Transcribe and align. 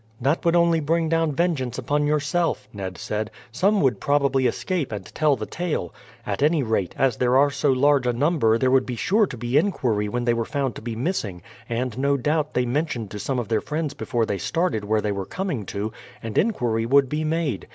"That 0.19 0.43
would 0.45 0.55
only 0.55 0.79
bring 0.79 1.09
down 1.09 1.31
vengeance 1.33 1.77
upon 1.77 2.07
yourself," 2.07 2.67
Ned 2.73 2.97
said. 2.97 3.29
"Some 3.51 3.81
would 3.81 3.99
probably 3.99 4.47
escape 4.47 4.91
and 4.91 5.05
tell 5.05 5.35
the 5.35 5.45
tale. 5.45 5.93
At 6.25 6.41
any 6.41 6.63
rate, 6.63 6.95
as 6.97 7.17
there 7.17 7.37
are 7.37 7.51
so 7.51 7.71
large 7.71 8.07
a 8.07 8.11
number 8.13 8.57
there 8.57 8.71
would 8.71 8.87
be 8.87 8.95
sure 8.95 9.27
to 9.27 9.37
be 9.37 9.59
inquiry 9.59 10.09
when 10.09 10.25
they 10.25 10.33
were 10.33 10.43
found 10.43 10.73
to 10.77 10.81
be 10.81 10.95
missing, 10.95 11.43
and 11.69 11.99
no 11.99 12.17
doubt 12.17 12.55
they 12.55 12.65
mentioned 12.65 13.11
to 13.11 13.19
some 13.19 13.37
of 13.37 13.47
their 13.47 13.61
friends 13.61 13.93
before 13.93 14.25
they 14.25 14.39
started 14.39 14.83
where 14.85 15.01
they 15.01 15.11
were 15.11 15.23
coming 15.23 15.67
to, 15.67 15.93
and 16.23 16.35
inquiry 16.35 16.87
would 16.87 17.07
be 17.07 17.23
made. 17.23 17.67